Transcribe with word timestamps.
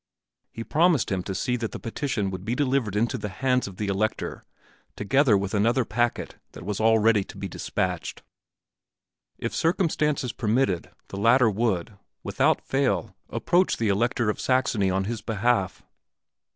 He 0.51 0.63
promised 0.63 1.11
him 1.11 1.21
to 1.21 1.35
see 1.35 1.55
that 1.57 1.73
the 1.73 1.79
petition 1.79 2.31
would 2.31 2.43
be 2.43 2.55
delivered 2.55 2.95
into 2.95 3.19
the 3.19 3.29
hands 3.29 3.67
of 3.67 3.77
the 3.77 3.85
Elector 3.85 4.45
together 4.95 5.37
with 5.37 5.53
another 5.53 5.85
packet 5.85 6.37
that 6.53 6.65
was 6.65 6.79
all 6.79 6.97
ready 6.97 7.23
to 7.25 7.37
be 7.37 7.47
dispatched; 7.47 8.23
if 9.37 9.53
circumstances 9.53 10.33
permitted, 10.33 10.89
the 11.09 11.17
latter 11.17 11.51
would, 11.51 11.99
without 12.23 12.61
fail, 12.65 13.15
approach 13.29 13.77
the 13.77 13.89
Elector 13.89 14.27
of 14.31 14.41
Saxony 14.41 14.89
on 14.89 15.03
his 15.03 15.21
behalf. 15.21 15.83